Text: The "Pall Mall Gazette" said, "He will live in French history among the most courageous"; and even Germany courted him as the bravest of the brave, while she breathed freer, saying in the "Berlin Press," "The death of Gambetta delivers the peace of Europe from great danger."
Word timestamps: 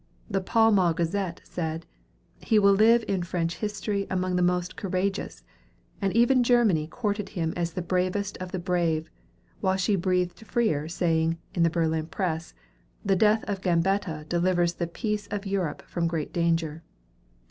The 0.27 0.41
"Pall 0.41 0.71
Mall 0.71 0.95
Gazette" 0.95 1.41
said, 1.43 1.85
"He 2.39 2.57
will 2.57 2.73
live 2.73 3.05
in 3.07 3.21
French 3.21 3.57
history 3.57 4.07
among 4.09 4.35
the 4.35 4.41
most 4.41 4.75
courageous"; 4.75 5.43
and 6.01 6.11
even 6.15 6.43
Germany 6.43 6.87
courted 6.87 7.29
him 7.29 7.53
as 7.55 7.73
the 7.73 7.83
bravest 7.83 8.35
of 8.39 8.51
the 8.51 8.57
brave, 8.57 9.11
while 9.59 9.77
she 9.77 9.95
breathed 9.95 10.39
freer, 10.39 10.87
saying 10.87 11.37
in 11.53 11.61
the 11.61 11.69
"Berlin 11.69 12.07
Press," 12.07 12.55
"The 13.05 13.15
death 13.15 13.43
of 13.47 13.61
Gambetta 13.61 14.25
delivers 14.27 14.73
the 14.73 14.87
peace 14.87 15.27
of 15.27 15.45
Europe 15.45 15.83
from 15.83 16.07
great 16.07 16.33
danger." 16.33 16.81